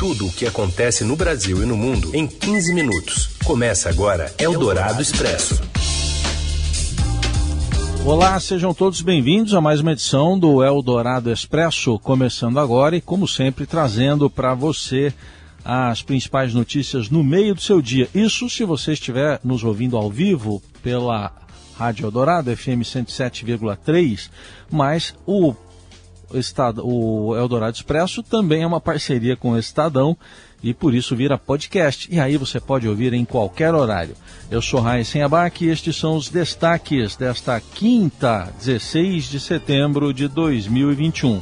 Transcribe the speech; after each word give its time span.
Tudo 0.00 0.28
o 0.28 0.32
que 0.32 0.46
acontece 0.46 1.04
no 1.04 1.14
Brasil 1.14 1.62
e 1.62 1.66
no 1.66 1.76
mundo 1.76 2.16
em 2.16 2.26
15 2.26 2.72
minutos. 2.72 3.36
Começa 3.44 3.90
agora 3.90 4.32
Eldorado 4.38 5.02
Expresso. 5.02 5.60
Olá, 8.06 8.40
sejam 8.40 8.72
todos 8.72 9.02
bem-vindos 9.02 9.52
a 9.52 9.60
mais 9.60 9.80
uma 9.80 9.92
edição 9.92 10.38
do 10.38 10.64
Eldorado 10.64 11.30
Expresso, 11.30 11.98
começando 11.98 12.58
agora 12.58 12.96
e, 12.96 13.00
como 13.02 13.28
sempre, 13.28 13.66
trazendo 13.66 14.30
para 14.30 14.54
você 14.54 15.12
as 15.62 16.00
principais 16.00 16.54
notícias 16.54 17.10
no 17.10 17.22
meio 17.22 17.54
do 17.54 17.60
seu 17.60 17.82
dia. 17.82 18.08
Isso 18.14 18.48
se 18.48 18.64
você 18.64 18.94
estiver 18.94 19.38
nos 19.44 19.62
ouvindo 19.62 19.98
ao 19.98 20.10
vivo 20.10 20.62
pela 20.82 21.30
Rádio 21.76 22.06
Eldorado, 22.06 22.56
FM 22.56 22.80
107,3, 22.84 24.30
mas 24.70 25.14
o 25.26 25.54
Estado, 26.38 26.86
o 26.86 27.36
Eldorado 27.36 27.76
Expresso 27.76 28.22
também 28.22 28.62
é 28.62 28.66
uma 28.66 28.80
parceria 28.80 29.36
com 29.36 29.52
o 29.52 29.58
Estadão 29.58 30.16
e 30.62 30.74
por 30.74 30.94
isso 30.94 31.16
vira 31.16 31.38
podcast. 31.38 32.08
E 32.10 32.20
aí 32.20 32.36
você 32.36 32.60
pode 32.60 32.88
ouvir 32.88 33.12
em 33.12 33.24
qualquer 33.24 33.74
horário. 33.74 34.14
Eu 34.50 34.60
sou 34.60 34.80
Raíssen 34.80 35.22
Abac 35.22 35.64
e 35.64 35.68
estes 35.68 35.96
são 35.96 36.16
os 36.16 36.28
destaques 36.28 37.16
desta 37.16 37.60
quinta, 37.60 38.52
16 38.58 39.24
de 39.24 39.40
setembro 39.40 40.12
de 40.12 40.28
2021. 40.28 41.40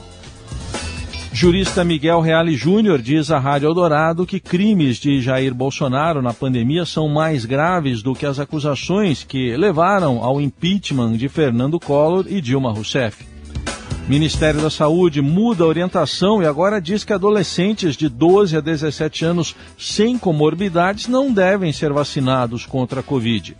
Jurista 1.32 1.84
Miguel 1.84 2.20
Reale 2.20 2.56
Júnior 2.56 3.00
diz 3.00 3.30
à 3.30 3.38
Rádio 3.38 3.68
Eldorado 3.68 4.26
que 4.26 4.40
crimes 4.40 4.96
de 4.96 5.20
Jair 5.20 5.54
Bolsonaro 5.54 6.22
na 6.22 6.32
pandemia 6.32 6.84
são 6.84 7.08
mais 7.08 7.44
graves 7.44 8.02
do 8.02 8.14
que 8.14 8.26
as 8.26 8.40
acusações 8.40 9.24
que 9.24 9.56
levaram 9.56 10.22
ao 10.24 10.40
impeachment 10.40 11.12
de 11.12 11.28
Fernando 11.28 11.78
Collor 11.78 12.24
e 12.28 12.40
Dilma 12.40 12.72
Rousseff. 12.72 13.37
Ministério 14.08 14.62
da 14.62 14.70
Saúde 14.70 15.20
muda 15.20 15.64
a 15.64 15.66
orientação 15.66 16.42
e 16.42 16.46
agora 16.46 16.80
diz 16.80 17.04
que 17.04 17.12
adolescentes 17.12 17.94
de 17.94 18.08
12 18.08 18.56
a 18.56 18.60
17 18.60 19.22
anos 19.22 19.54
sem 19.78 20.16
comorbidades 20.16 21.06
não 21.08 21.30
devem 21.30 21.74
ser 21.74 21.92
vacinados 21.92 22.64
contra 22.64 23.00
a 23.00 23.02
Covid. 23.02 23.54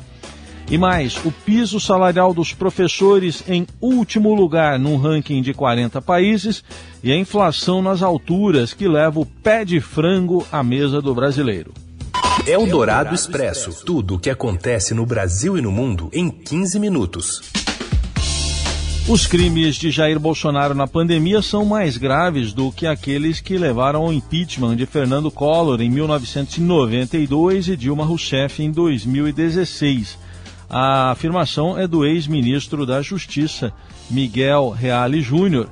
E 0.70 0.78
mais, 0.78 1.22
o 1.22 1.30
piso 1.30 1.78
salarial 1.78 2.32
dos 2.32 2.54
professores 2.54 3.44
em 3.46 3.66
último 3.78 4.34
lugar 4.34 4.78
num 4.78 4.96
ranking 4.96 5.42
de 5.42 5.52
40 5.52 6.00
países 6.00 6.64
e 7.04 7.12
a 7.12 7.16
inflação 7.16 7.82
nas 7.82 8.00
alturas 8.02 8.72
que 8.72 8.88
leva 8.88 9.20
o 9.20 9.26
pé 9.26 9.66
de 9.66 9.82
frango 9.82 10.46
à 10.50 10.62
mesa 10.62 11.02
do 11.02 11.14
brasileiro. 11.14 11.74
É 12.46 12.56
o 12.56 12.66
Dourado 12.66 13.14
Expresso. 13.14 13.84
Tudo 13.84 14.14
o 14.14 14.18
que 14.18 14.30
acontece 14.30 14.94
no 14.94 15.04
Brasil 15.04 15.58
e 15.58 15.60
no 15.60 15.70
mundo 15.70 16.08
em 16.10 16.30
15 16.30 16.78
minutos. 16.78 17.67
Os 19.08 19.26
crimes 19.26 19.76
de 19.76 19.90
Jair 19.90 20.20
Bolsonaro 20.20 20.74
na 20.74 20.86
pandemia 20.86 21.40
são 21.40 21.64
mais 21.64 21.96
graves 21.96 22.52
do 22.52 22.70
que 22.70 22.86
aqueles 22.86 23.40
que 23.40 23.56
levaram 23.56 24.02
ao 24.02 24.12
impeachment 24.12 24.76
de 24.76 24.84
Fernando 24.84 25.30
Collor 25.30 25.80
em 25.80 25.88
1992 25.88 27.68
e 27.68 27.76
Dilma 27.76 28.04
Rousseff 28.04 28.62
em 28.62 28.70
2016. 28.70 30.18
A 30.68 31.10
afirmação 31.10 31.78
é 31.78 31.88
do 31.88 32.04
ex-ministro 32.04 32.84
da 32.84 33.00
Justiça, 33.00 33.72
Miguel 34.10 34.68
Reale 34.68 35.22
Júnior, 35.22 35.70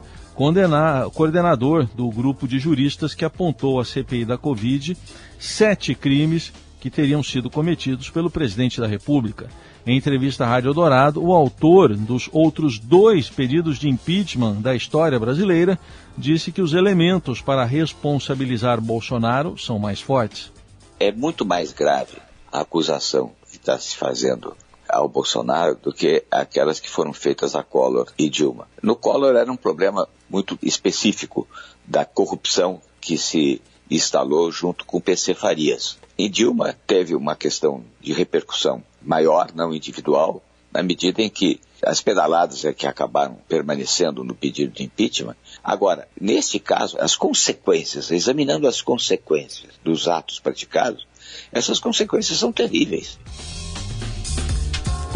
coordenador 1.12 1.86
do 1.94 2.08
grupo 2.08 2.48
de 2.48 2.58
juristas 2.58 3.14
que 3.14 3.24
apontou 3.24 3.78
à 3.78 3.84
CPI 3.84 4.24
da 4.24 4.38
Covid 4.38 4.96
sete 5.38 5.94
crimes 5.94 6.54
que 6.86 6.90
teriam 6.90 7.20
sido 7.20 7.50
cometidos 7.50 8.10
pelo 8.10 8.30
presidente 8.30 8.80
da 8.80 8.86
República. 8.86 9.48
Em 9.84 9.96
entrevista 9.96 10.44
à 10.44 10.46
Rádio 10.46 10.72
Dourado, 10.72 11.20
o 11.20 11.32
autor 11.32 11.96
dos 11.96 12.28
outros 12.32 12.78
dois 12.78 13.28
pedidos 13.28 13.76
de 13.76 13.88
impeachment 13.88 14.60
da 14.60 14.72
história 14.72 15.18
brasileira 15.18 15.76
disse 16.16 16.52
que 16.52 16.62
os 16.62 16.74
elementos 16.74 17.40
para 17.40 17.64
responsabilizar 17.64 18.80
Bolsonaro 18.80 19.58
são 19.58 19.80
mais 19.80 20.00
fortes. 20.00 20.52
É 21.00 21.10
muito 21.10 21.44
mais 21.44 21.72
grave 21.72 22.18
a 22.52 22.60
acusação 22.60 23.32
que 23.50 23.56
está 23.56 23.76
se 23.80 23.96
fazendo 23.96 24.56
ao 24.88 25.08
Bolsonaro 25.08 25.74
do 25.82 25.92
que 25.92 26.22
aquelas 26.30 26.78
que 26.78 26.88
foram 26.88 27.12
feitas 27.12 27.56
a 27.56 27.64
Collor 27.64 28.12
e 28.16 28.28
Dilma. 28.28 28.68
No 28.80 28.94
Collor 28.94 29.34
era 29.34 29.50
um 29.50 29.56
problema 29.56 30.08
muito 30.30 30.56
específico 30.62 31.48
da 31.84 32.04
corrupção 32.04 32.80
que 33.00 33.18
se 33.18 33.60
instalou 33.90 34.50
junto 34.50 34.84
com 34.84 35.00
PC 35.00 35.34
Farias. 35.34 35.98
Em 36.18 36.30
Dilma 36.30 36.76
teve 36.86 37.14
uma 37.14 37.36
questão 37.36 37.84
de 38.00 38.12
repercussão 38.12 38.82
maior, 39.02 39.50
não 39.54 39.74
individual, 39.74 40.42
na 40.72 40.82
medida 40.82 41.22
em 41.22 41.30
que 41.30 41.60
as 41.82 42.00
pedaladas 42.00 42.64
é 42.64 42.72
que 42.72 42.86
acabaram 42.86 43.38
permanecendo 43.48 44.24
no 44.24 44.34
pedido 44.34 44.72
de 44.72 44.82
impeachment. 44.82 45.36
Agora, 45.62 46.08
neste 46.20 46.58
caso, 46.58 46.96
as 47.00 47.14
consequências, 47.14 48.10
examinando 48.10 48.66
as 48.66 48.82
consequências 48.82 49.72
dos 49.84 50.08
atos 50.08 50.40
praticados, 50.40 51.06
essas 51.52 51.78
consequências 51.78 52.38
são 52.38 52.52
terríveis. 52.52 53.18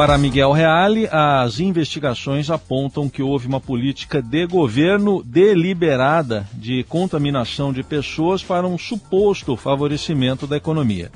Para 0.00 0.16
Miguel 0.16 0.53
Reale, 0.53 1.06
as 1.12 1.61
investigações 1.61 2.49
apontam 2.49 3.06
que 3.06 3.22
houve 3.22 3.47
uma 3.47 3.61
política 3.61 4.22
de 4.22 4.47
governo 4.47 5.22
deliberada 5.22 6.49
de 6.55 6.83
contaminação 6.84 7.71
de 7.71 7.83
pessoas 7.83 8.43
para 8.43 8.66
um 8.66 8.78
suposto 8.78 9.59
favorecimento 9.59 10.47
da 10.47 10.56
economia. 10.56 11.12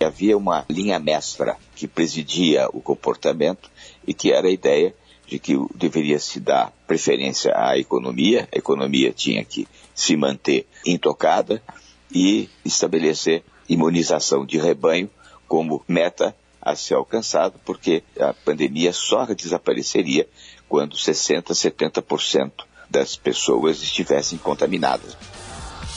Havia 0.00 0.38
uma 0.38 0.64
linha 0.70 1.00
mestra 1.00 1.56
que 1.74 1.88
presidia 1.88 2.68
o 2.72 2.80
comportamento 2.80 3.68
e 4.06 4.14
que 4.14 4.30
era 4.30 4.46
a 4.46 4.52
ideia 4.52 4.94
de 5.26 5.40
que 5.40 5.58
deveria 5.74 6.20
se 6.20 6.38
dar 6.38 6.72
preferência 6.86 7.52
à 7.56 7.76
economia, 7.76 8.48
a 8.54 8.56
economia 8.56 9.12
tinha 9.12 9.44
que 9.44 9.66
se 9.92 10.16
manter 10.16 10.64
intocada 10.86 11.60
e 12.08 12.48
estabelecer 12.64 13.42
imunização 13.68 14.46
de 14.46 14.58
rebanho 14.58 15.10
como 15.48 15.82
meta 15.88 16.36
a 16.70 16.76
ser 16.76 16.94
alcançado, 16.94 17.54
porque 17.64 18.02
a 18.20 18.32
pandemia 18.32 18.92
só 18.92 19.24
desapareceria 19.26 20.28
quando 20.68 20.96
60%, 20.96 21.44
70% 21.52 22.52
das 22.90 23.16
pessoas 23.16 23.82
estivessem 23.82 24.38
contaminadas. 24.38 25.16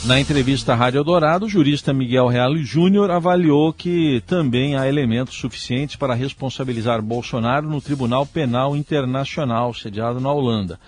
Na 0.04 0.20
entrevista 0.20 0.74
à 0.74 0.76
Rádio 0.76 1.04
Dourado, 1.04 1.46
o 1.46 1.50
jurista 1.50 1.94
Miguel 1.94 2.26
Real 2.28 2.56
Júnior 2.58 3.12
avaliou 3.12 3.72
que 3.72 4.24
também 4.26 4.76
há 4.76 4.88
elementos 4.88 5.36
suficientes 5.36 5.96
para 5.96 6.16
responsabilizar 6.16 7.04
Bolsonaro 7.04 7.70
no 7.70 7.80
Tribunal 7.80 8.26
Penal 8.26 8.76
Internacional, 8.76 9.72
sediado 9.76 10.20
na 10.20 10.32
Holanda. 10.32 10.80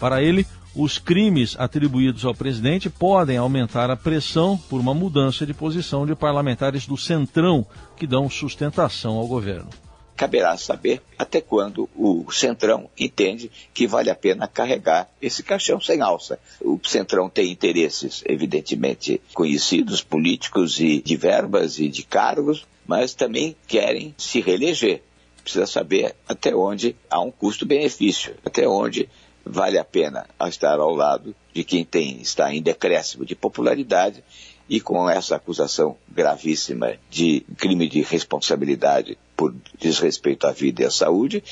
Para 0.00 0.22
ele, 0.22 0.46
os 0.74 0.98
crimes 0.98 1.54
atribuídos 1.58 2.24
ao 2.24 2.34
presidente 2.34 2.88
podem 2.88 3.36
aumentar 3.36 3.90
a 3.90 3.96
pressão 3.96 4.56
por 4.56 4.80
uma 4.80 4.94
mudança 4.94 5.44
de 5.44 5.52
posição 5.52 6.06
de 6.06 6.14
parlamentares 6.14 6.86
do 6.86 6.96
Centrão, 6.96 7.66
que 7.96 8.06
dão 8.06 8.30
sustentação 8.30 9.16
ao 9.16 9.26
governo. 9.26 9.68
Caberá 10.16 10.56
saber 10.56 11.02
até 11.18 11.40
quando 11.40 11.88
o 11.96 12.30
Centrão 12.30 12.88
entende 12.98 13.50
que 13.74 13.86
vale 13.86 14.08
a 14.08 14.14
pena 14.14 14.46
carregar 14.46 15.08
esse 15.20 15.42
caixão 15.42 15.80
sem 15.80 16.00
alça. 16.00 16.38
O 16.60 16.78
Centrão 16.84 17.28
tem 17.28 17.50
interesses, 17.50 18.22
evidentemente, 18.26 19.20
conhecidos, 19.34 20.02
políticos 20.02 20.78
e 20.80 21.02
de 21.02 21.16
verbas 21.16 21.78
e 21.78 21.88
de 21.88 22.02
cargos, 22.02 22.66
mas 22.86 23.14
também 23.14 23.56
querem 23.66 24.14
se 24.16 24.40
reeleger. 24.40 25.02
Precisa 25.42 25.66
saber 25.66 26.14
até 26.28 26.54
onde 26.54 26.94
há 27.10 27.20
um 27.20 27.30
custo-benefício, 27.30 28.34
até 28.44 28.68
onde 28.68 29.08
vale 29.44 29.78
a 29.78 29.84
pena 29.84 30.26
estar 30.48 30.78
ao 30.78 30.94
lado 30.94 31.34
de 31.52 31.64
quem 31.64 31.84
tem, 31.84 32.20
está 32.20 32.52
em 32.52 32.62
decréscimo 32.62 33.24
de 33.24 33.34
popularidade 33.34 34.22
e 34.68 34.80
com 34.80 35.08
essa 35.08 35.36
acusação 35.36 35.96
gravíssima 36.08 36.94
de 37.10 37.44
crime 37.56 37.88
de 37.88 38.02
responsabilidade 38.02 39.18
por 39.36 39.54
desrespeito 39.78 40.46
à 40.46 40.52
vida 40.52 40.82
e 40.82 40.86
à 40.86 40.90
saúde, 40.90 41.42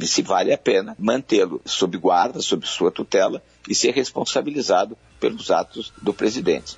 se 0.00 0.22
vale 0.22 0.52
a 0.52 0.58
pena 0.58 0.96
mantê-lo 0.98 1.60
sob 1.64 1.96
guarda, 1.98 2.40
sob 2.40 2.66
sua 2.66 2.90
tutela 2.90 3.42
e 3.68 3.74
ser 3.74 3.94
responsabilizado 3.94 4.96
pelos 5.20 5.50
atos 5.50 5.92
do 6.02 6.12
presidente. 6.12 6.76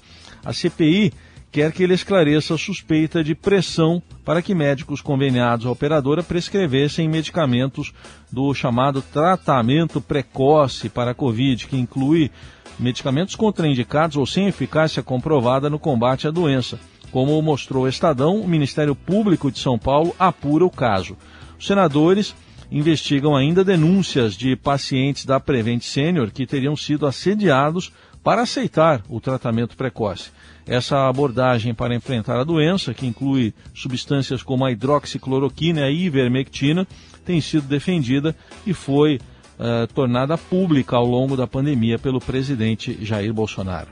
A 0.48 0.54
CPI, 0.54 1.12
quer 1.52 1.74
que 1.74 1.84
ele 1.84 1.94
esclareça 1.94 2.54
a 2.54 2.58
suspeita 2.58 3.22
de 3.22 3.36
pressão 3.36 4.02
para 4.24 4.42
que 4.42 4.56
médicos 4.56 5.02
conveniados 5.02 5.66
à 5.66 5.70
operadora 5.70 6.24
prescrevessem 6.24 7.10
medicamentos 7.10 7.94
do 8.32 8.54
chamado 8.54 9.02
tratamento 9.02 10.00
precoce 10.00 10.88
para 10.88 11.12
a 11.12 11.14
Covid, 11.14 11.68
que 11.68 11.76
inclui 11.76 12.32
medicamentos 12.80 13.36
contraindicados 13.36 14.16
ou 14.16 14.26
sem 14.26 14.48
eficácia 14.48 15.04
comprovada 15.04 15.70
no 15.70 15.78
combate 15.78 16.30
à 16.30 16.32
doença. 16.32 16.80
Como 17.12 17.42
mostrou 17.42 17.84
o 17.84 17.90
Estadão, 17.90 18.40
o 18.40 18.48
Ministério 18.48 18.96
Público 18.96 19.52
de 19.52 19.60
São 19.60 19.78
Paulo 19.78 20.16
apura 20.18 20.64
o 20.66 20.70
caso. 20.70 21.18
Os 21.60 21.68
senadores 21.68 22.34
investigam 22.72 23.36
ainda 23.36 23.66
denúncias 23.66 24.36
de 24.36 24.56
pacientes 24.56 25.26
da 25.26 25.42
Prevent 25.42 25.82
Senior 25.82 26.32
que 26.32 26.46
teriam 26.46 26.76
sido 26.78 27.06
assediados 27.06 27.92
para 28.28 28.42
aceitar 28.42 29.02
o 29.08 29.22
tratamento 29.22 29.78
precoce. 29.78 30.32
Essa 30.68 31.08
abordagem 31.08 31.74
para 31.74 31.96
enfrentar 31.96 32.38
a 32.38 32.44
doença, 32.44 32.94
que 32.94 33.08
inclui 33.08 33.54
substâncias 33.74 34.44
como 34.44 34.66
a 34.66 34.72
hidroxicloroquina 34.74 35.80
e 35.80 35.84
a 35.86 35.90
ivermectina, 35.90 36.86
tem 37.24 37.40
sido 37.40 37.70
defendida 37.70 38.36
e 38.66 38.74
foi 38.74 39.22
uh, 39.58 39.88
tornada 39.94 40.38
pública 40.38 40.98
ao 40.98 41.06
longo 41.06 41.38
da 41.38 41.48
pandemia 41.48 41.98
pelo 41.98 42.20
presidente 42.20 42.98
Jair 43.02 43.34
Bolsonaro. 43.34 43.88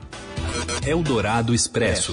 Eldorado 0.86 1.54
Expresso. 1.54 2.12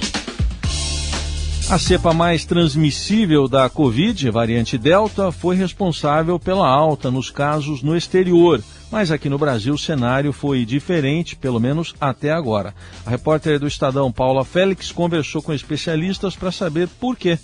A 1.69 1.77
cepa 1.77 2.13
mais 2.13 2.45
transmissível 2.45 3.49
da 3.49 3.69
Covid, 3.69 4.31
variante 4.31 4.77
Delta, 4.77 5.29
foi 5.29 5.57
responsável 5.57 6.39
pela 6.39 6.69
alta 6.69 7.11
nos 7.11 7.29
casos 7.29 7.83
no 7.83 7.97
exterior. 7.97 8.63
Mas 8.94 9.10
aqui 9.10 9.28
no 9.28 9.40
Brasil 9.40 9.74
o 9.74 9.78
cenário 9.78 10.31
foi 10.31 10.63
diferente, 10.63 11.36
pelo 11.36 11.60
menos 11.60 11.95
até 12.00 12.30
agora. 12.30 12.75
A 13.04 13.10
repórter 13.10 13.60
do 13.60 13.66
Estadão, 13.66 14.12
Paula 14.12 14.45
Félix, 14.45 14.92
conversou 14.92 15.42
com 15.42 15.51
especialistas 15.51 16.36
para 16.36 16.51
saber 16.51 16.88
por 16.88 17.18
quê. 17.18 17.40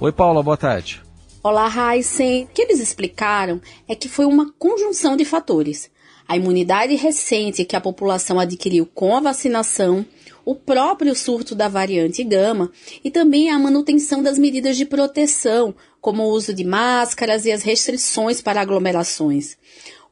Oi, 0.00 0.10
Paula, 0.10 0.42
boa 0.42 0.56
tarde. 0.56 1.00
Olá, 1.44 1.70
Heisen. 1.94 2.42
O 2.42 2.46
que 2.48 2.62
eles 2.62 2.80
explicaram 2.80 3.60
é 3.86 3.94
que 3.94 4.08
foi 4.08 4.26
uma 4.26 4.52
conjunção 4.58 5.16
de 5.16 5.24
fatores. 5.24 5.88
A 6.26 6.36
imunidade 6.36 6.96
recente 6.96 7.64
que 7.64 7.76
a 7.76 7.80
população 7.80 8.40
adquiriu 8.40 8.84
com 8.84 9.16
a 9.16 9.20
vacinação, 9.20 10.04
o 10.44 10.56
próprio 10.56 11.14
surto 11.14 11.54
da 11.54 11.68
variante 11.68 12.24
gama 12.24 12.68
e 13.04 13.12
também 13.12 13.48
a 13.48 13.58
manutenção 13.60 14.24
das 14.24 14.36
medidas 14.36 14.76
de 14.76 14.84
proteção, 14.84 15.72
como 16.00 16.24
o 16.24 16.30
uso 16.30 16.52
de 16.52 16.64
máscaras 16.64 17.44
e 17.44 17.52
as 17.52 17.62
restrições 17.62 18.42
para 18.42 18.60
aglomerações 18.60 19.56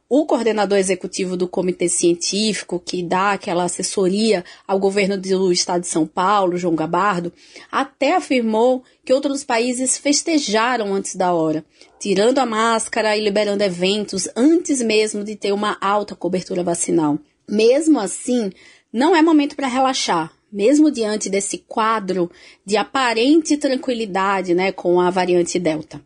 o 0.09 0.25
coordenador 0.25 0.79
executivo 0.79 1.37
do 1.37 1.47
comitê 1.47 1.87
científico, 1.87 2.81
que 2.83 3.03
dá 3.03 3.33
aquela 3.33 3.65
assessoria 3.65 4.43
ao 4.67 4.79
governo 4.79 5.15
do 5.15 5.51
estado 5.51 5.81
de 5.81 5.87
São 5.87 6.07
Paulo, 6.07 6.57
João 6.57 6.73
Gabardo, 6.73 7.31
até 7.71 8.15
afirmou 8.15 8.83
que 9.05 9.13
outros 9.13 9.43
países 9.43 9.99
festejaram 9.99 10.95
antes 10.95 11.15
da 11.15 11.31
hora, 11.31 11.63
tirando 11.99 12.39
a 12.39 12.45
máscara 12.45 13.15
e 13.15 13.23
liberando 13.23 13.63
eventos 13.63 14.27
antes 14.35 14.81
mesmo 14.81 15.23
de 15.23 15.35
ter 15.35 15.51
uma 15.51 15.77
alta 15.79 16.15
cobertura 16.15 16.63
vacinal. 16.63 17.19
Mesmo 17.47 17.99
assim, 17.99 18.51
não 18.91 19.15
é 19.15 19.21
momento 19.21 19.55
para 19.55 19.67
relaxar. 19.67 20.33
Mesmo 20.51 20.89
diante 20.89 21.29
desse 21.29 21.59
quadro 21.59 22.31
de 22.65 22.75
aparente 22.75 23.55
tranquilidade 23.55 24.55
né, 24.55 24.71
com 24.71 24.99
a 24.99 25.11
variante 25.11 25.59
Delta 25.59 26.01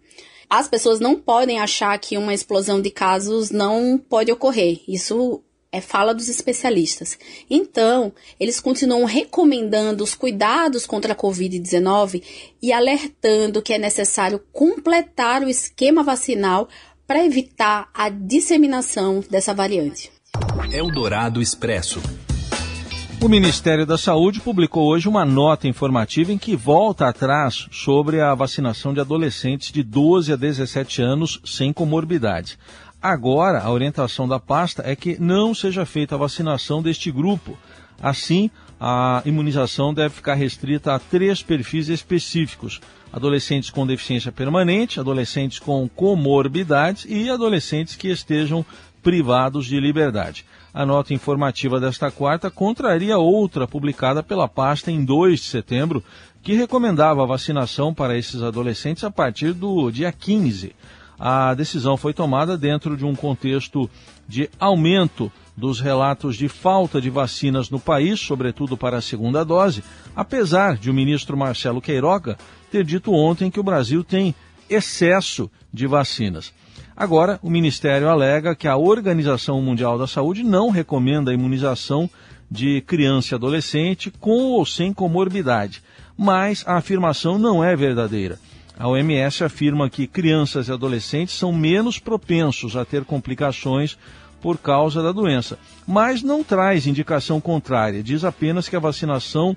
as 0.59 0.67
pessoas 0.67 0.99
não 0.99 1.15
podem 1.15 1.59
achar 1.59 1.97
que 1.97 2.15
uma 2.15 2.33
explosão 2.33 2.79
de 2.79 2.91
casos 2.91 3.49
não 3.49 3.97
pode 3.97 4.31
ocorrer. 4.31 4.81
Isso 4.87 5.43
é 5.71 5.81
fala 5.81 6.13
dos 6.13 6.29
especialistas. 6.29 7.17
Então, 7.49 8.13
eles 8.39 8.59
continuam 8.59 9.03
recomendando 9.05 10.03
os 10.03 10.13
cuidados 10.13 10.85
contra 10.85 11.13
a 11.13 11.15
Covid-19 11.15 12.21
e 12.61 12.71
alertando 12.71 13.63
que 13.63 13.73
é 13.73 13.79
necessário 13.79 14.39
completar 14.51 15.41
o 15.41 15.49
esquema 15.49 16.03
vacinal 16.03 16.69
para 17.07 17.25
evitar 17.25 17.89
a 17.91 18.09
disseminação 18.09 19.23
dessa 19.27 19.55
variante. 19.55 20.11
Eldorado 20.71 21.41
Expresso. 21.41 21.99
O 23.23 23.29
Ministério 23.29 23.85
da 23.85 23.97
Saúde 23.97 24.41
publicou 24.41 24.85
hoje 24.85 25.07
uma 25.07 25.23
nota 25.23 25.65
informativa 25.65 26.33
em 26.33 26.37
que 26.37 26.57
volta 26.57 27.07
atrás 27.07 27.69
sobre 27.71 28.19
a 28.19 28.35
vacinação 28.35 28.93
de 28.93 28.99
adolescentes 28.99 29.71
de 29.71 29.81
12 29.81 30.33
a 30.33 30.35
17 30.35 31.01
anos 31.01 31.39
sem 31.45 31.71
comorbidade. 31.71 32.59
Agora, 33.01 33.61
a 33.61 33.71
orientação 33.71 34.27
da 34.27 34.41
pasta 34.41 34.83
é 34.85 34.93
que 34.93 35.17
não 35.21 35.55
seja 35.55 35.85
feita 35.85 36.15
a 36.15 36.17
vacinação 36.17 36.81
deste 36.81 37.09
grupo. 37.13 37.57
Assim, 38.01 38.51
a 38.77 39.21
imunização 39.25 39.93
deve 39.93 40.15
ficar 40.15 40.33
restrita 40.33 40.93
a 40.93 40.99
três 40.99 41.41
perfis 41.41 41.87
específicos: 41.87 42.81
adolescentes 43.09 43.69
com 43.69 43.87
deficiência 43.87 44.33
permanente, 44.33 44.99
adolescentes 44.99 45.59
com 45.59 45.87
comorbidades 45.87 47.05
e 47.07 47.29
adolescentes 47.29 47.95
que 47.95 48.09
estejam 48.09 48.65
privados 49.01 49.65
de 49.65 49.79
liberdade. 49.79 50.45
A 50.73 50.87
nota 50.87 51.13
informativa 51.13 51.79
desta 51.79 52.09
quarta 52.09 52.49
contraria 52.49 53.19
outra 53.19 53.67
publicada 53.67 54.23
pela 54.23 54.47
pasta 54.47 54.89
em 54.89 55.05
2 55.05 55.39
de 55.39 55.45
setembro, 55.45 56.03
que 56.41 56.55
recomendava 56.55 57.21
a 57.21 57.27
vacinação 57.27 57.93
para 57.93 58.17
esses 58.17 58.41
adolescentes 58.41 59.03
a 59.03 59.11
partir 59.11 59.53
do 59.53 59.91
dia 59.91 60.11
15. 60.11 60.75
A 61.19 61.53
decisão 61.53 61.95
foi 61.95 62.11
tomada 62.11 62.57
dentro 62.57 62.97
de 62.97 63.05
um 63.05 63.13
contexto 63.13 63.87
de 64.27 64.49
aumento 64.59 65.31
dos 65.55 65.79
relatos 65.79 66.35
de 66.35 66.49
falta 66.49 66.99
de 66.99 67.11
vacinas 67.11 67.69
no 67.69 67.79
país, 67.79 68.19
sobretudo 68.19 68.75
para 68.75 68.97
a 68.97 69.01
segunda 69.01 69.45
dose, 69.45 69.83
apesar 70.15 70.75
de 70.75 70.89
o 70.89 70.93
ministro 70.93 71.37
Marcelo 71.37 71.81
Queiroga 71.81 72.35
ter 72.71 72.83
dito 72.83 73.13
ontem 73.13 73.51
que 73.51 73.59
o 73.59 73.63
Brasil 73.63 74.03
tem 74.03 74.33
excesso 74.67 75.51
de 75.71 75.85
vacinas. 75.85 76.51
Agora, 76.95 77.39
o 77.41 77.49
Ministério 77.49 78.07
alega 78.07 78.55
que 78.55 78.67
a 78.67 78.77
Organização 78.77 79.61
Mundial 79.61 79.97
da 79.97 80.05
Saúde 80.05 80.43
não 80.43 80.69
recomenda 80.69 81.31
a 81.31 81.33
imunização 81.33 82.09
de 82.49 82.81
criança 82.81 83.33
e 83.33 83.35
adolescente 83.35 84.11
com 84.11 84.51
ou 84.51 84.65
sem 84.65 84.93
comorbidade, 84.93 85.81
mas 86.15 86.63
a 86.67 86.75
afirmação 86.77 87.39
não 87.39 87.63
é 87.63 87.75
verdadeira. 87.75 88.37
A 88.77 88.87
OMS 88.87 89.43
afirma 89.43 89.89
que 89.89 90.07
crianças 90.07 90.67
e 90.67 90.71
adolescentes 90.71 91.35
são 91.35 91.51
menos 91.51 91.97
propensos 91.97 92.75
a 92.75 92.85
ter 92.85 93.03
complicações 93.05 93.97
por 94.41 94.57
causa 94.57 95.01
da 95.01 95.11
doença, 95.11 95.57
mas 95.87 96.21
não 96.21 96.43
traz 96.43 96.85
indicação 96.85 97.39
contrária, 97.39 98.03
diz 98.03 98.23
apenas 98.23 98.67
que 98.67 98.75
a 98.75 98.79
vacinação 98.79 99.55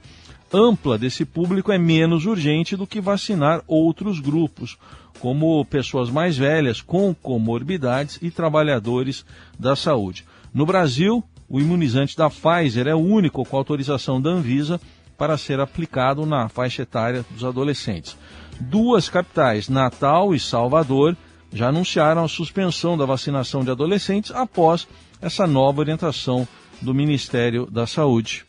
ampla 0.53 0.97
desse 0.97 1.25
público 1.25 1.73
é 1.73 1.79
menos 1.79 2.25
urgente 2.25 2.77
do 2.77 2.87
que 2.87 3.01
vacinar 3.01 3.63
outros 3.67 4.21
grupos, 4.21 4.79
como 5.21 5.65
pessoas 5.65 6.11
mais 6.11 6.37
velhas 6.37 6.81
com 6.81 7.15
comorbidades 7.15 8.19
e 8.23 8.31
trabalhadores 8.31 9.25
da 9.59 9.75
saúde. 9.75 10.25
No 10.53 10.65
Brasil, 10.65 11.23
o 11.49 11.61
imunizante 11.61 12.17
da 12.17 12.31
Pfizer 12.31 12.87
é 12.87 12.95
o 12.95 12.99
único 12.99 13.45
com 13.45 13.57
autorização 13.57 14.21
da 14.21 14.31
Anvisa 14.31 14.81
para 15.17 15.39
ser 15.39 15.61
aplicado 15.61 16.27
na 16.27 16.49
faixa 16.49 16.83
etária 16.83 17.25
dos 17.31 17.45
adolescentes. 17.45 18.17
Duas 18.61 19.09
capitais, 19.09 19.69
Natal 19.69 20.35
e 20.35 20.41
Salvador, 20.41 21.17
já 21.53 21.69
anunciaram 21.69 22.25
a 22.25 22.29
suspensão 22.29 22.97
da 22.97 23.05
vacinação 23.05 23.65
de 23.65 23.71
adolescentes 23.71 24.31
após 24.31 24.87
essa 25.21 25.47
nova 25.47 25.81
orientação 25.81 26.47
do 26.81 26.93
Ministério 26.93 27.67
da 27.71 27.87
Saúde. 27.87 28.45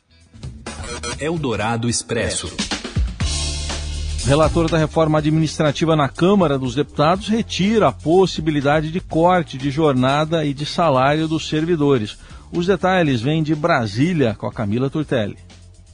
Eldorado 1.20 1.90
Expresso. 1.90 2.77
Relator 4.28 4.70
da 4.70 4.78
reforma 4.78 5.20
administrativa 5.20 5.96
na 5.96 6.10
Câmara 6.10 6.60
dos 6.60 6.76
Deputados 6.76 7.30
retira 7.30 7.88
a 7.88 7.94
possibilidade 7.94 8.92
de 8.92 9.00
corte 9.00 9.58
de 9.58 9.72
jornada 9.72 10.44
e 10.44 10.54
de 10.54 10.66
salário 10.66 11.30
dos 11.30 11.48
servidores. 11.48 12.18
Os 12.52 12.68
detalhes 12.68 13.22
vêm 13.22 13.42
de 13.42 13.56
Brasília 13.56 14.36
com 14.36 14.46
a 14.46 14.52
Camila 14.52 14.90
Turtelli. 14.90 15.38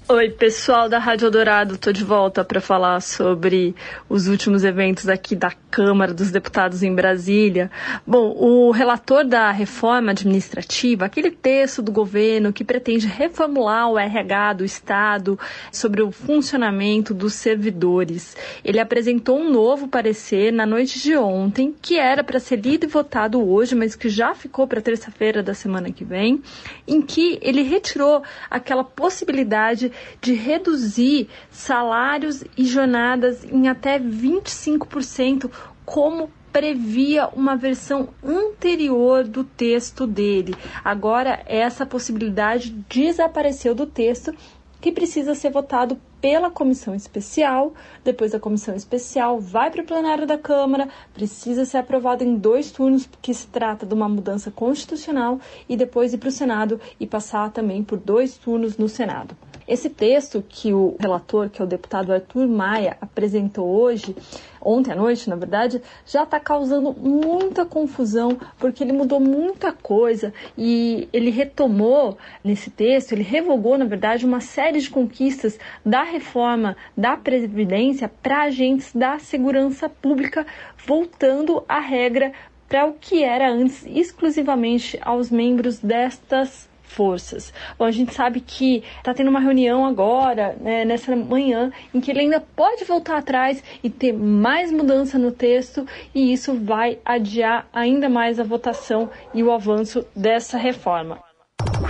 Oi, 0.05 0.29
pessoal 0.29 0.89
da 0.89 0.99
Rádio 0.99 1.31
Dourado, 1.31 1.75
estou 1.75 1.93
de 1.93 2.03
volta 2.03 2.43
para 2.43 2.59
falar 2.59 2.99
sobre 3.01 3.73
os 4.09 4.27
últimos 4.27 4.65
eventos 4.65 5.07
aqui 5.07 5.33
da 5.33 5.49
Câmara 5.71 6.13
dos 6.13 6.29
Deputados 6.29 6.83
em 6.83 6.93
Brasília. 6.93 7.71
Bom, 8.05 8.35
o 8.37 8.69
relator 8.71 9.23
da 9.23 9.49
reforma 9.49 10.11
administrativa, 10.11 11.05
aquele 11.05 11.31
texto 11.31 11.81
do 11.81 11.89
governo 11.89 12.51
que 12.51 12.65
pretende 12.65 13.07
reformular 13.07 13.89
o 13.89 13.97
RH 13.97 14.53
do 14.53 14.65
Estado 14.65 15.39
sobre 15.71 16.01
o 16.01 16.11
funcionamento 16.11 17.13
dos 17.13 17.33
servidores, 17.35 18.35
ele 18.63 18.81
apresentou 18.81 19.39
um 19.39 19.49
novo 19.49 19.87
parecer 19.87 20.51
na 20.51 20.65
noite 20.65 21.01
de 21.01 21.15
ontem, 21.15 21.73
que 21.81 21.97
era 21.97 22.25
para 22.25 22.41
ser 22.41 22.57
lido 22.57 22.83
e 22.83 22.89
votado 22.89 23.41
hoje, 23.41 23.73
mas 23.73 23.95
que 23.95 24.09
já 24.09 24.35
ficou 24.35 24.67
para 24.67 24.81
terça-feira 24.81 25.41
da 25.41 25.53
semana 25.53 25.91
que 25.93 26.03
vem, 26.03 26.43
em 26.85 27.01
que 27.01 27.39
ele 27.41 27.63
retirou 27.63 28.21
aquela 28.51 28.83
possibilidade 28.83 29.92
de 30.21 30.33
reduzir 30.33 31.29
salários 31.51 32.43
e 32.57 32.65
jornadas 32.65 33.43
em 33.43 33.67
até 33.67 33.99
25%, 33.99 35.49
como 35.85 36.29
previa 36.51 37.27
uma 37.29 37.55
versão 37.55 38.09
anterior 38.23 39.23
do 39.23 39.43
texto 39.43 40.05
dele. 40.05 40.55
Agora, 40.83 41.41
essa 41.47 41.83
possibilidade 41.83 42.69
desapareceu 42.87 43.73
do 43.73 43.87
texto, 43.87 44.33
que 44.79 44.91
precisa 44.91 45.33
ser 45.33 45.49
votado 45.49 45.97
pela 46.21 46.51
comissão 46.51 46.93
especial, 46.93 47.73
depois 48.03 48.31
da 48.31 48.39
comissão 48.39 48.75
especial 48.75 49.39
vai 49.39 49.71
para 49.71 49.81
o 49.81 49.85
plenário 49.85 50.27
da 50.27 50.37
Câmara, 50.37 50.87
precisa 51.13 51.65
ser 51.65 51.77
aprovado 51.77 52.23
em 52.23 52.35
dois 52.35 52.71
turnos, 52.71 53.07
porque 53.07 53.33
se 53.33 53.47
trata 53.47 53.85
de 53.85 53.93
uma 53.93 54.07
mudança 54.07 54.51
constitucional, 54.51 55.39
e 55.67 55.75
depois 55.75 56.13
ir 56.13 56.17
para 56.17 56.29
o 56.29 56.31
Senado 56.31 56.79
e 56.99 57.07
passar 57.07 57.49
também 57.51 57.83
por 57.83 57.97
dois 57.97 58.37
turnos 58.37 58.77
no 58.77 58.87
Senado. 58.87 59.35
Esse 59.67 59.89
texto 59.89 60.43
que 60.47 60.73
o 60.73 60.95
relator, 60.99 61.49
que 61.49 61.61
é 61.61 61.65
o 61.65 61.67
deputado 61.67 62.11
Arthur 62.11 62.47
Maia, 62.47 62.97
apresentou 62.99 63.67
hoje, 63.67 64.15
ontem 64.61 64.91
à 64.91 64.95
noite, 64.95 65.29
na 65.29 65.35
verdade, 65.35 65.81
já 66.05 66.23
está 66.23 66.39
causando 66.39 66.93
muita 66.93 67.65
confusão, 67.65 68.37
porque 68.59 68.83
ele 68.83 68.91
mudou 68.91 69.19
muita 69.19 69.71
coisa 69.71 70.33
e 70.57 71.07
ele 71.13 71.29
retomou 71.29 72.17
nesse 72.43 72.69
texto, 72.69 73.13
ele 73.13 73.23
revogou, 73.23 73.77
na 73.77 73.85
verdade, 73.85 74.25
uma 74.25 74.41
série 74.41 74.79
de 74.79 74.89
conquistas 74.89 75.57
da 75.85 76.03
reforma 76.03 76.75
da 76.95 77.15
Previdência 77.15 78.11
para 78.21 78.43
agentes 78.43 78.93
da 78.93 79.17
segurança 79.17 79.87
pública, 79.87 80.45
voltando 80.85 81.63
a 81.69 81.79
regra 81.79 82.33
para 82.67 82.85
o 82.85 82.93
que 82.93 83.23
era 83.23 83.49
antes 83.49 83.85
exclusivamente 83.85 84.97
aos 85.01 85.29
membros 85.29 85.79
destas 85.79 86.67
forças. 86.93 87.53
Bom, 87.77 87.85
a 87.85 87.91
gente 87.91 88.13
sabe 88.13 88.39
que 88.39 88.83
está 88.97 89.13
tendo 89.13 89.29
uma 89.29 89.39
reunião 89.39 89.85
agora, 89.85 90.55
né, 90.61 90.85
nessa 90.85 91.15
manhã, 91.15 91.71
em 91.93 91.99
que 91.99 92.11
ele 92.11 92.21
ainda 92.21 92.39
pode 92.39 92.83
voltar 92.85 93.17
atrás 93.17 93.63
e 93.83 93.89
ter 93.89 94.13
mais 94.13 94.71
mudança 94.71 95.17
no 95.17 95.31
texto, 95.31 95.85
e 96.13 96.31
isso 96.31 96.53
vai 96.53 96.99
adiar 97.03 97.67
ainda 97.73 98.07
mais 98.09 98.39
a 98.39 98.43
votação 98.43 99.09
e 99.33 99.43
o 99.43 99.51
avanço 99.51 100.05
dessa 100.15 100.57
reforma. 100.57 101.19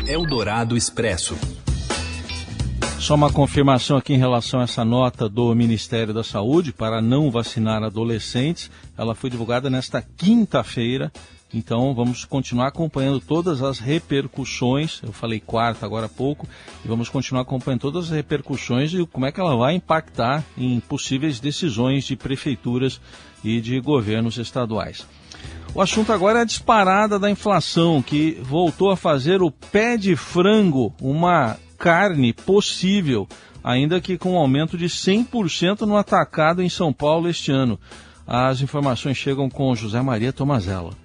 Eldorado 0.07 0.75
Expresso. 0.75 1.38
Só 3.00 3.15
uma 3.15 3.31
confirmação 3.31 3.98
aqui 3.98 4.13
em 4.13 4.17
relação 4.17 4.62
a 4.62 4.63
essa 4.63 4.86
nota 4.86 5.27
do 5.27 5.53
Ministério 5.53 6.13
da 6.13 6.24
Saúde 6.24 6.72
para 6.72 7.01
não 7.01 7.29
vacinar 7.29 7.83
adolescentes. 7.83 8.72
Ela 8.98 9.13
foi 9.13 9.29
divulgada 9.29 9.69
nesta 9.69 10.01
quinta-feira 10.01 11.12
então 11.53 11.93
vamos 11.93 12.25
continuar 12.25 12.67
acompanhando 12.67 13.19
todas 13.19 13.62
as 13.62 13.79
repercussões. 13.79 15.00
Eu 15.03 15.13
falei 15.13 15.39
quarta 15.39 15.86
agora 15.86 16.07
há 16.07 16.10
pouco, 16.10 16.48
e 16.83 16.88
vamos 16.88 17.10
continuar 17.10 17.41
acompanhando 17.41 17.81
todas 17.81 18.05
as 18.05 18.12
repercussões 18.12 18.93
e 18.93 19.05
como 19.05 19.25
é 19.25 19.31
que 19.31 19.39
ela 19.39 19.55
vai 19.55 19.75
impactar 19.75 20.43
em 20.57 20.79
possíveis 20.79 21.39
decisões 21.39 22.05
de 22.05 22.15
prefeituras 22.15 23.00
e 23.43 23.62
de 23.62 23.79
governos 23.79 24.38
estaduais. 24.38 25.05
O 25.75 25.81
assunto 25.81 26.13
agora 26.13 26.39
é 26.39 26.41
a 26.43 26.45
disparada 26.45 27.17
da 27.17 27.29
inflação, 27.29 28.01
que 28.01 28.39
voltou 28.41 28.91
a 28.91 28.98
fazer 28.98 29.41
o 29.41 29.51
pé 29.51 29.98
de 29.98 30.15
frango 30.15 30.93
uma 31.01 31.57
carne 31.77 32.31
possível, 32.31 33.27
ainda 33.63 34.00
que 34.00 34.17
com 34.17 34.33
um 34.33 34.38
aumento 34.38 34.77
de 34.77 34.86
100% 34.86 35.81
no 35.81 35.98
atacado 35.98 36.62
em 36.62 36.69
São 36.69 36.93
Paulo 36.93 37.27
este 37.27 37.51
ano. 37.51 37.79
As 38.25 38.62
informações 38.62 39.17
chegam 39.17 39.50
com 39.50 39.75
José 39.75 40.01
Maria 40.01 40.31
Tomazella. 40.31 41.02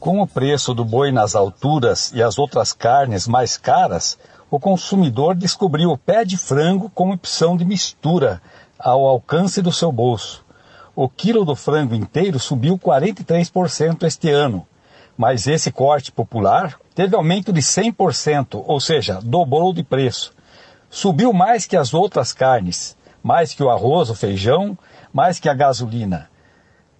Com 0.00 0.20
o 0.20 0.28
preço 0.28 0.72
do 0.72 0.84
boi 0.84 1.10
nas 1.10 1.34
alturas 1.34 2.12
e 2.14 2.22
as 2.22 2.38
outras 2.38 2.72
carnes 2.72 3.26
mais 3.26 3.56
caras, 3.56 4.16
o 4.48 4.60
consumidor 4.60 5.34
descobriu 5.34 5.90
o 5.90 5.98
pé 5.98 6.24
de 6.24 6.36
frango 6.36 6.88
como 6.88 7.14
opção 7.14 7.56
de 7.56 7.64
mistura 7.64 8.40
ao 8.78 9.04
alcance 9.04 9.60
do 9.60 9.72
seu 9.72 9.90
bolso. 9.90 10.44
O 10.94 11.08
quilo 11.08 11.44
do 11.44 11.56
frango 11.56 11.96
inteiro 11.96 12.38
subiu 12.38 12.78
43% 12.78 14.04
este 14.04 14.30
ano, 14.30 14.64
mas 15.16 15.48
esse 15.48 15.72
corte 15.72 16.12
popular 16.12 16.78
teve 16.94 17.16
aumento 17.16 17.52
de 17.52 17.60
100%, 17.60 18.62
ou 18.64 18.80
seja, 18.80 19.18
dobrou 19.20 19.72
de 19.72 19.82
preço. 19.82 20.32
Subiu 20.88 21.32
mais 21.32 21.66
que 21.66 21.76
as 21.76 21.92
outras 21.92 22.32
carnes, 22.32 22.96
mais 23.20 23.52
que 23.52 23.64
o 23.64 23.68
arroz, 23.68 24.10
o 24.10 24.14
feijão, 24.14 24.78
mais 25.12 25.40
que 25.40 25.48
a 25.48 25.54
gasolina. 25.54 26.30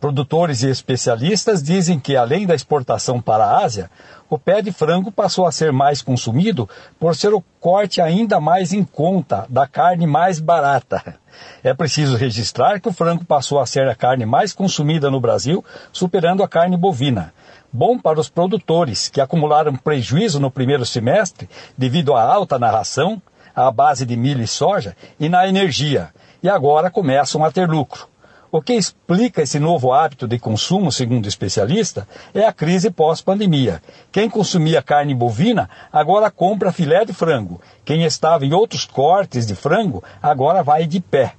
Produtores 0.00 0.62
e 0.62 0.70
especialistas 0.70 1.60
dizem 1.60 1.98
que, 1.98 2.16
além 2.16 2.46
da 2.46 2.54
exportação 2.54 3.20
para 3.20 3.44
a 3.44 3.64
Ásia, 3.64 3.90
o 4.30 4.38
pé 4.38 4.62
de 4.62 4.70
frango 4.70 5.10
passou 5.10 5.44
a 5.44 5.50
ser 5.50 5.72
mais 5.72 6.00
consumido 6.00 6.68
por 7.00 7.16
ser 7.16 7.34
o 7.34 7.42
corte 7.58 8.00
ainda 8.00 8.38
mais 8.38 8.72
em 8.72 8.84
conta 8.84 9.44
da 9.48 9.66
carne 9.66 10.06
mais 10.06 10.38
barata. 10.38 11.16
É 11.64 11.74
preciso 11.74 12.16
registrar 12.16 12.80
que 12.80 12.88
o 12.88 12.92
frango 12.92 13.24
passou 13.24 13.58
a 13.58 13.66
ser 13.66 13.88
a 13.88 13.94
carne 13.94 14.24
mais 14.24 14.52
consumida 14.52 15.10
no 15.10 15.20
Brasil, 15.20 15.64
superando 15.92 16.44
a 16.44 16.48
carne 16.48 16.76
bovina. 16.76 17.34
Bom 17.72 17.98
para 17.98 18.20
os 18.20 18.28
produtores, 18.28 19.08
que 19.08 19.20
acumularam 19.20 19.74
prejuízo 19.74 20.38
no 20.38 20.50
primeiro 20.50 20.86
semestre 20.86 21.48
devido 21.76 22.14
à 22.14 22.22
alta 22.22 22.56
na 22.56 22.70
ração, 22.70 23.20
à 23.54 23.68
base 23.72 24.06
de 24.06 24.16
milho 24.16 24.44
e 24.44 24.48
soja 24.48 24.96
e 25.18 25.28
na 25.28 25.48
energia, 25.48 26.10
e 26.40 26.48
agora 26.48 26.88
começam 26.88 27.44
a 27.44 27.50
ter 27.50 27.68
lucro. 27.68 28.06
O 28.50 28.62
que 28.62 28.72
explica 28.72 29.42
esse 29.42 29.58
novo 29.58 29.92
hábito 29.92 30.26
de 30.26 30.38
consumo, 30.38 30.90
segundo 30.90 31.26
o 31.26 31.28
especialista, 31.28 32.08
é 32.32 32.46
a 32.46 32.52
crise 32.52 32.90
pós-pandemia. 32.90 33.82
Quem 34.10 34.30
consumia 34.30 34.80
carne 34.80 35.14
bovina 35.14 35.68
agora 35.92 36.30
compra 36.30 36.72
filé 36.72 37.04
de 37.04 37.12
frango. 37.12 37.60
Quem 37.84 38.04
estava 38.04 38.46
em 38.46 38.54
outros 38.54 38.86
cortes 38.86 39.46
de 39.46 39.54
frango 39.54 40.02
agora 40.22 40.62
vai 40.62 40.86
de 40.86 40.98
pé. 40.98 41.34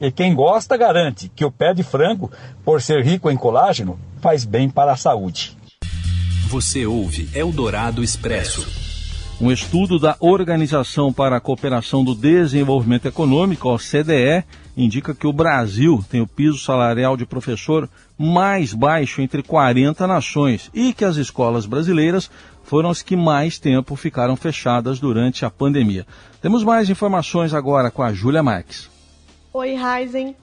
E 0.00 0.10
quem 0.10 0.34
gosta 0.34 0.76
garante 0.76 1.28
que 1.28 1.44
o 1.44 1.50
pé 1.50 1.74
de 1.74 1.82
frango, 1.82 2.32
por 2.64 2.80
ser 2.80 3.04
rico 3.04 3.30
em 3.30 3.36
colágeno, 3.36 3.98
faz 4.22 4.46
bem 4.46 4.70
para 4.70 4.92
a 4.92 4.96
saúde. 4.96 5.56
Você 6.48 6.86
ouve 6.86 7.28
Eldorado 7.34 8.02
Expresso. 8.02 8.66
Um 9.38 9.52
estudo 9.52 9.98
da 9.98 10.16
Organização 10.18 11.12
para 11.12 11.36
a 11.36 11.40
Cooperação 11.40 12.02
do 12.02 12.14
Desenvolvimento 12.14 13.06
Econômico, 13.06 13.68
OCDE, 13.68 14.44
indica 14.76 15.14
que 15.14 15.26
o 15.26 15.32
Brasil 15.32 16.04
tem 16.10 16.20
o 16.20 16.26
piso 16.26 16.58
salarial 16.58 17.16
de 17.16 17.26
professor 17.26 17.88
mais 18.18 18.72
baixo 18.72 19.20
entre 19.20 19.42
40 19.42 20.06
nações 20.06 20.70
e 20.74 20.92
que 20.92 21.04
as 21.04 21.16
escolas 21.16 21.66
brasileiras 21.66 22.30
foram 22.62 22.90
as 22.90 23.02
que 23.02 23.16
mais 23.16 23.58
tempo 23.58 23.94
ficaram 23.94 24.36
fechadas 24.36 24.98
durante 24.98 25.44
a 25.44 25.50
pandemia. 25.50 26.06
Temos 26.40 26.64
mais 26.64 26.88
informações 26.88 27.52
agora 27.52 27.90
com 27.90 28.02
a 28.02 28.12
Júlia 28.12 28.42
Marques. 28.42 28.90
Oi, 29.52 29.74
Raizen. 29.74 30.34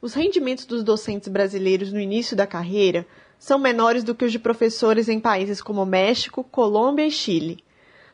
Os 0.00 0.12
rendimentos 0.12 0.66
dos 0.66 0.84
docentes 0.84 1.28
brasileiros 1.28 1.92
no 1.92 1.98
início 1.98 2.36
da 2.36 2.46
carreira 2.46 3.06
são 3.38 3.58
menores 3.58 4.04
do 4.04 4.14
que 4.14 4.24
os 4.24 4.32
de 4.32 4.38
professores 4.38 5.08
em 5.08 5.18
países 5.18 5.60
como 5.60 5.84
México, 5.86 6.44
Colômbia 6.44 7.06
e 7.06 7.10
Chile. 7.10 7.64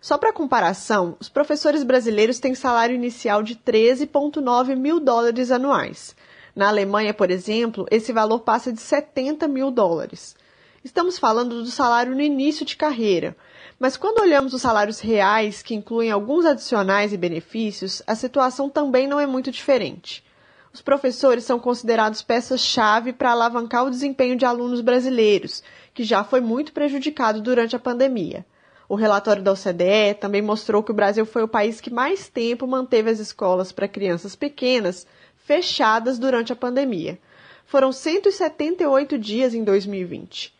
Só 0.00 0.16
para 0.16 0.32
comparação, 0.32 1.14
os 1.20 1.28
professores 1.28 1.82
brasileiros 1.84 2.38
têm 2.38 2.54
salário 2.54 2.94
inicial 2.94 3.42
de 3.42 3.54
13,9 3.54 4.74
mil 4.74 4.98
dólares 4.98 5.50
anuais. 5.50 6.16
Na 6.56 6.68
Alemanha, 6.68 7.12
por 7.12 7.30
exemplo, 7.30 7.86
esse 7.90 8.10
valor 8.10 8.40
passa 8.40 8.72
de 8.72 8.80
70 8.80 9.46
mil 9.46 9.70
dólares. 9.70 10.34
Estamos 10.82 11.18
falando 11.18 11.62
do 11.62 11.70
salário 11.70 12.14
no 12.14 12.22
início 12.22 12.64
de 12.64 12.76
carreira, 12.76 13.36
mas 13.78 13.98
quando 13.98 14.20
olhamos 14.20 14.54
os 14.54 14.62
salários 14.62 15.00
reais, 15.00 15.60
que 15.60 15.74
incluem 15.74 16.10
alguns 16.10 16.46
adicionais 16.46 17.12
e 17.12 17.18
benefícios, 17.18 18.02
a 18.06 18.14
situação 18.14 18.70
também 18.70 19.06
não 19.06 19.20
é 19.20 19.26
muito 19.26 19.50
diferente. 19.50 20.24
Os 20.72 20.80
professores 20.80 21.44
são 21.44 21.58
considerados 21.58 22.22
peças-chave 22.22 23.12
para 23.12 23.32
alavancar 23.32 23.84
o 23.84 23.90
desempenho 23.90 24.36
de 24.36 24.46
alunos 24.46 24.80
brasileiros, 24.80 25.62
que 25.92 26.04
já 26.04 26.24
foi 26.24 26.40
muito 26.40 26.72
prejudicado 26.72 27.42
durante 27.42 27.76
a 27.76 27.78
pandemia. 27.78 28.46
O 28.90 28.96
relatório 28.96 29.40
da 29.40 29.52
OCDE 29.52 30.14
também 30.18 30.42
mostrou 30.42 30.82
que 30.82 30.90
o 30.90 30.94
Brasil 30.94 31.24
foi 31.24 31.44
o 31.44 31.48
país 31.48 31.80
que 31.80 31.92
mais 31.92 32.28
tempo 32.28 32.66
manteve 32.66 33.08
as 33.08 33.20
escolas 33.20 33.70
para 33.70 33.86
crianças 33.86 34.34
pequenas 34.34 35.06
fechadas 35.36 36.18
durante 36.18 36.52
a 36.52 36.56
pandemia. 36.56 37.16
Foram 37.64 37.92
178 37.92 39.16
dias 39.16 39.54
em 39.54 39.62
2020. 39.62 40.52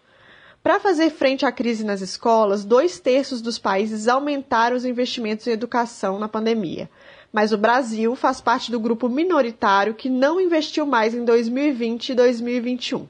Para 0.63 0.79
fazer 0.79 1.11
frente 1.11 1.45
à 1.45 1.51
crise 1.51 1.83
nas 1.83 2.01
escolas, 2.01 2.65
dois 2.65 3.01
terços 3.01 3.43
dos 3.43 3.59
países 3.59 4.07
aumentaram 4.07 4.77
os 4.77 4.85
investimentos 4.85 5.49
em 5.49 5.51
educação 5.51 6.17
na 6.17 6.29
pandemia. 6.29 6.89
Mas 7.33 7.51
o 7.51 7.59
Brasil 7.59 8.15
faz 8.15 8.41
parte 8.41 8.71
do 8.71 8.79
grupo 8.79 9.09
minoritário 9.09 9.93
que 9.93 10.09
não 10.09 10.41
investiu 10.41 10.87
mais 10.87 11.15
em 11.15 11.25
2020 11.25 12.11
e 12.11 12.15
2021. 12.15 13.09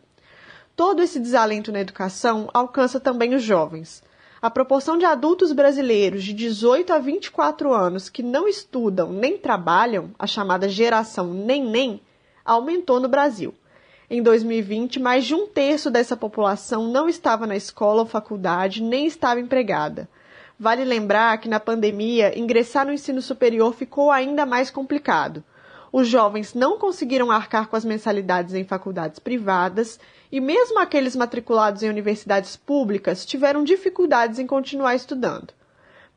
Todo 0.75 1.03
esse 1.03 1.21
desalento 1.21 1.71
na 1.71 1.81
educação 1.81 2.49
alcança 2.55 2.99
também 2.99 3.35
os 3.35 3.43
jovens 3.43 4.03
a 4.43 4.49
proporção 4.49 4.97
de 4.97 5.05
adultos 5.05 5.53
brasileiros 5.53 6.25
de 6.25 6.33
18 6.33 6.95
a 6.95 6.99
24 6.99 7.75
anos 7.75 8.09
que 8.09 8.23
não 8.23 8.49
estudam 8.49 9.13
nem 9.13 9.37
trabalham, 9.37 10.13
a 10.19 10.27
chamada 10.27 10.67
geração 10.67 11.35
nem-nem, 11.35 12.01
aumentou 12.43 12.99
no 12.99 13.09
Brasil. 13.09 13.53
Em 14.09 14.23
2020, 14.23 14.99
mais 14.99 15.27
de 15.27 15.35
um 15.35 15.47
terço 15.47 15.91
dessa 15.91 16.17
população 16.17 16.89
não 16.89 17.07
estava 17.07 17.47
na 17.47 17.55
escola 17.55 18.01
ou 18.01 18.07
faculdade, 18.07 18.83
nem 18.83 19.07
estava 19.07 19.41
empregada. 19.41 20.09
Vale 20.59 20.85
lembrar 20.85 21.39
que 21.39 21.49
na 21.49 21.61
pandemia, 21.61 22.37
ingressar 22.39 22.87
no 22.87 22.93
ensino 22.93 23.21
superior 23.21 23.75
ficou 23.75 24.11
ainda 24.11 24.47
mais 24.47 24.71
complicado. 24.71 25.45
Os 25.93 26.09
jovens 26.09 26.55
não 26.55 26.79
conseguiram 26.79 27.31
arcar 27.31 27.69
com 27.69 27.77
as 27.77 27.85
mensalidades 27.85 28.55
em 28.55 28.65
faculdades 28.65 29.19
privadas 29.19 30.01
e 30.31 30.41
mesmo 30.41 30.79
aqueles 30.79 31.17
matriculados 31.17 31.83
em 31.83 31.89
universidades 31.89 32.57
públicas 32.57 33.25
tiveram 33.27 33.65
dificuldades 33.65 34.39
em 34.39 34.47
continuar 34.47 34.95
estudando. 34.95 35.53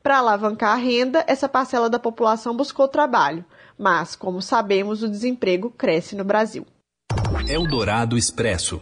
Para 0.02 0.18
alavancar 0.18 0.72
a 0.72 0.76
renda, 0.76 1.24
essa 1.26 1.48
parcela 1.48 1.88
da 1.88 1.98
população 1.98 2.56
buscou 2.56 2.86
trabalho, 2.86 3.44
Mas, 3.76 4.14
como 4.14 4.40
sabemos, 4.40 5.02
o 5.02 5.08
desemprego 5.08 5.70
cresce 5.70 6.14
no 6.14 6.24
Brasil. 6.24 6.64
Eldorado 7.48 8.16
Expresso. 8.16 8.80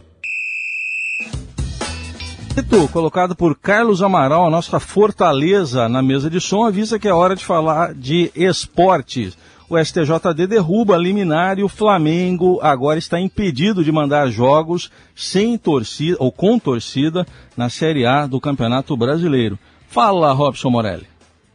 Colocado 2.91 3.35
por 3.35 3.57
Carlos 3.57 4.03
Amaral, 4.03 4.45
a 4.45 4.49
nossa 4.49 4.79
fortaleza 4.79 5.89
na 5.89 6.03
mesa 6.03 6.29
de 6.29 6.39
som, 6.39 6.63
avisa 6.63 6.99
que 6.99 7.07
é 7.07 7.13
hora 7.13 7.35
de 7.35 7.43
falar 7.43 7.95
de 7.95 8.31
esportes. 8.35 9.35
O 9.73 9.83
STJD 9.83 10.45
derruba 10.45 10.93
a 10.93 10.99
liminar 10.99 11.57
e 11.57 11.63
o 11.63 11.67
Flamengo 11.67 12.59
agora 12.61 12.99
está 12.99 13.19
impedido 13.19 13.83
de 13.83 13.91
mandar 13.91 14.27
jogos 14.27 14.91
sem 15.15 15.57
torcida 15.57 16.15
ou 16.19 16.31
com 16.31 16.59
torcida 16.59 17.25
na 17.57 17.71
Série 17.71 18.05
A 18.05 18.27
do 18.27 18.39
Campeonato 18.39 18.95
Brasileiro. 18.95 19.57
Fala, 19.87 20.31
Robson 20.31 20.69
Morelli. 20.69 21.07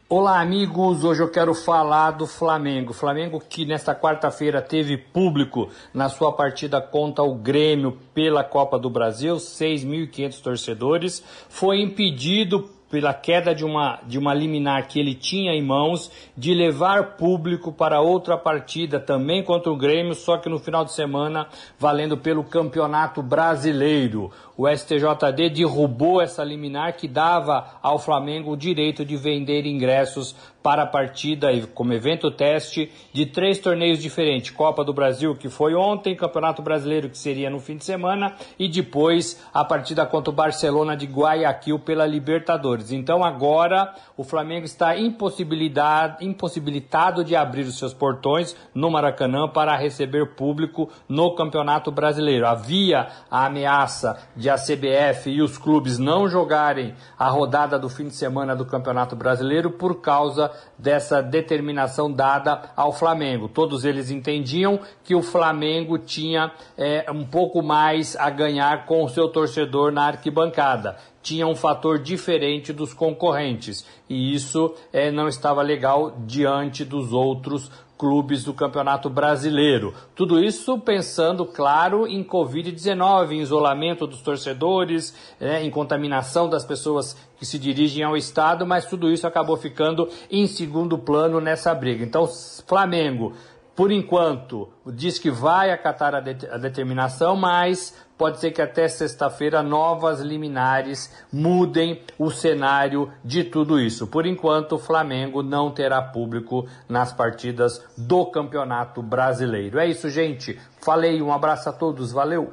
Olá, 0.08 0.40
amigos. 0.40 1.04
Hoje 1.04 1.22
eu 1.22 1.30
quero 1.30 1.54
falar 1.54 2.10
do 2.10 2.26
Flamengo. 2.26 2.92
Flamengo 2.92 3.38
que 3.38 3.64
nesta 3.64 3.94
quarta-feira 3.94 4.60
teve 4.60 4.96
público 4.96 5.68
na 5.94 6.08
sua 6.08 6.32
partida 6.32 6.80
contra 6.80 7.22
o 7.22 7.36
Grêmio 7.36 7.98
pela 8.12 8.42
Copa 8.42 8.80
do 8.80 8.90
Brasil, 8.90 9.36
6.500 9.36 10.40
torcedores, 10.40 11.22
foi 11.48 11.80
impedido 11.80 12.68
pela 12.90 13.12
queda 13.12 13.54
de 13.54 13.64
uma, 13.64 13.98
de 14.06 14.18
uma 14.18 14.32
liminar 14.32 14.88
que 14.88 14.98
ele 14.98 15.14
tinha 15.14 15.52
em 15.52 15.62
mãos, 15.62 16.10
de 16.36 16.54
levar 16.54 17.16
público 17.16 17.72
para 17.72 18.00
outra 18.00 18.36
partida 18.36 18.98
também 18.98 19.42
contra 19.42 19.70
o 19.70 19.76
Grêmio, 19.76 20.14
só 20.14 20.38
que 20.38 20.48
no 20.48 20.58
final 20.58 20.84
de 20.84 20.92
semana 20.92 21.48
valendo 21.78 22.16
pelo 22.16 22.42
Campeonato 22.42 23.22
Brasileiro. 23.22 24.30
O 24.56 24.68
STJD 24.68 25.50
derrubou 25.50 26.20
essa 26.20 26.42
liminar 26.42 26.96
que 26.96 27.06
dava 27.06 27.78
ao 27.80 27.98
Flamengo 27.98 28.52
o 28.52 28.56
direito 28.56 29.04
de 29.04 29.16
vender 29.16 29.66
ingressos 29.66 30.34
para 30.68 30.82
a 30.82 30.86
partida 30.86 31.48
como 31.72 31.94
evento 31.94 32.30
teste 32.30 32.92
de 33.10 33.24
três 33.24 33.58
torneios 33.58 34.00
diferentes: 34.00 34.50
Copa 34.50 34.84
do 34.84 34.92
Brasil, 34.92 35.34
que 35.34 35.48
foi 35.48 35.74
ontem, 35.74 36.14
Campeonato 36.14 36.60
Brasileiro, 36.60 37.08
que 37.08 37.16
seria 37.16 37.48
no 37.48 37.58
fim 37.58 37.78
de 37.78 37.86
semana, 37.86 38.34
e 38.58 38.68
depois 38.68 39.42
a 39.54 39.64
partida 39.64 40.04
contra 40.04 40.30
o 40.30 40.34
Barcelona 40.34 40.94
de 40.94 41.06
Guayaquil 41.06 41.78
pela 41.78 42.04
Libertadores. 42.04 42.92
Então 42.92 43.24
agora 43.24 43.94
o 44.14 44.22
Flamengo 44.22 44.66
está 44.66 44.94
impossibilitado 44.94 47.24
de 47.24 47.34
abrir 47.34 47.62
os 47.62 47.78
seus 47.78 47.94
portões 47.94 48.54
no 48.74 48.90
Maracanã 48.90 49.48
para 49.48 49.74
receber 49.74 50.34
público 50.34 50.90
no 51.08 51.34
Campeonato 51.34 51.90
Brasileiro. 51.90 52.46
Havia 52.46 53.08
a 53.30 53.46
ameaça 53.46 54.18
de 54.36 54.50
a 54.50 54.56
CBF 54.56 55.30
e 55.30 55.40
os 55.40 55.56
clubes 55.56 55.98
não 55.98 56.28
jogarem 56.28 56.94
a 57.18 57.30
rodada 57.30 57.78
do 57.78 57.88
fim 57.88 58.08
de 58.08 58.14
semana 58.14 58.54
do 58.54 58.66
Campeonato 58.66 59.16
Brasileiro 59.16 59.70
por 59.70 60.02
causa 60.02 60.57
dessa 60.78 61.22
determinação 61.22 62.10
dada 62.10 62.70
ao 62.76 62.92
Flamengo. 62.92 63.48
Todos 63.48 63.84
eles 63.84 64.10
entendiam 64.10 64.80
que 65.04 65.14
o 65.14 65.22
Flamengo 65.22 65.98
tinha 65.98 66.52
é, 66.76 67.10
um 67.10 67.24
pouco 67.24 67.62
mais 67.62 68.16
a 68.16 68.30
ganhar 68.30 68.86
com 68.86 69.04
o 69.04 69.08
seu 69.08 69.28
torcedor 69.28 69.90
na 69.90 70.06
arquibancada. 70.06 70.96
Tinha 71.22 71.46
um 71.46 71.56
fator 71.56 71.98
diferente 71.98 72.72
dos 72.72 72.94
concorrentes 72.94 73.84
e 74.08 74.34
isso 74.34 74.74
é, 74.92 75.10
não 75.10 75.28
estava 75.28 75.62
legal 75.62 76.16
diante 76.26 76.84
dos 76.84 77.12
outros 77.12 77.70
clubes 77.98 78.44
do 78.44 78.54
Campeonato 78.54 79.10
Brasileiro. 79.10 79.92
Tudo 80.14 80.42
isso 80.42 80.78
pensando, 80.78 81.44
claro, 81.44 82.06
em 82.06 82.22
Covid-19, 82.22 83.32
em 83.32 83.40
isolamento 83.40 84.06
dos 84.06 84.22
torcedores, 84.22 85.14
né, 85.40 85.64
em 85.64 85.70
contaminação 85.70 86.48
das 86.48 86.64
pessoas 86.64 87.16
que 87.36 87.44
se 87.44 87.58
dirigem 87.58 88.04
ao 88.04 88.16
Estado, 88.16 88.64
mas 88.64 88.86
tudo 88.86 89.10
isso 89.10 89.26
acabou 89.26 89.56
ficando 89.56 90.08
em 90.30 90.46
segundo 90.46 90.96
plano 90.96 91.40
nessa 91.40 91.74
briga. 91.74 92.04
Então, 92.04 92.26
Flamengo, 92.66 93.34
por 93.74 93.92
enquanto, 93.92 94.68
diz 94.86 95.18
que 95.18 95.30
vai 95.30 95.70
acatar 95.70 96.14
a, 96.14 96.20
de 96.20 96.46
a 96.48 96.56
determinação, 96.56 97.36
mas 97.36 97.94
pode 98.18 98.40
ser 98.40 98.50
que 98.50 98.60
até 98.60 98.88
sexta-feira 98.88 99.62
novas 99.62 100.20
liminares 100.20 101.10
mudem 101.32 102.02
o 102.18 102.30
cenário 102.30 103.10
de 103.24 103.44
tudo 103.44 103.80
isso. 103.80 104.08
Por 104.08 104.26
enquanto, 104.26 104.74
o 104.74 104.78
Flamengo 104.78 105.42
não 105.42 105.70
terá 105.70 106.02
público 106.02 106.66
nas 106.88 107.12
partidas 107.12 107.80
do 107.96 108.26
Campeonato 108.26 109.00
Brasileiro. 109.00 109.78
É 109.78 109.86
isso, 109.86 110.10
gente. 110.10 110.58
Falei, 110.82 111.22
um 111.22 111.32
abraço 111.32 111.68
a 111.68 111.72
todos, 111.72 112.10
valeu! 112.10 112.52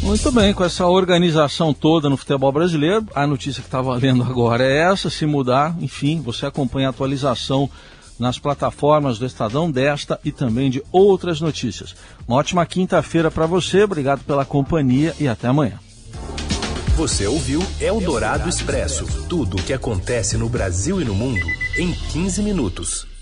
Muito 0.00 0.30
bem, 0.30 0.54
com 0.54 0.64
essa 0.64 0.86
organização 0.86 1.74
toda 1.74 2.08
no 2.08 2.16
futebol 2.16 2.52
brasileiro, 2.52 3.04
a 3.14 3.26
notícia 3.26 3.60
que 3.60 3.66
está 3.66 3.82
valendo 3.82 4.22
agora 4.22 4.64
é 4.64 4.90
essa. 4.90 5.10
Se 5.10 5.26
mudar, 5.26 5.74
enfim, 5.80 6.22
você 6.22 6.46
acompanha 6.46 6.86
a 6.86 6.90
atualização 6.90 7.68
nas 8.18 8.38
plataformas 8.38 9.18
do 9.18 9.26
Estadão 9.26 9.70
desta 9.70 10.18
e 10.24 10.32
também 10.32 10.70
de 10.70 10.82
outras 10.90 11.40
notícias. 11.40 11.94
Uma 12.26 12.38
ótima 12.38 12.66
quinta-feira 12.66 13.30
para 13.30 13.46
você, 13.46 13.82
obrigado 13.82 14.24
pela 14.24 14.44
companhia 14.44 15.14
e 15.20 15.28
até 15.28 15.48
amanhã. 15.48 15.78
Você 16.96 17.26
ouviu 17.26 17.62
Eldorado 17.80 18.48
Expresso 18.48 19.06
tudo 19.28 19.56
o 19.56 19.62
que 19.62 19.72
acontece 19.72 20.36
no 20.36 20.48
Brasil 20.48 21.00
e 21.00 21.04
no 21.04 21.14
mundo 21.14 21.46
em 21.78 21.92
15 21.92 22.42
minutos. 22.42 23.17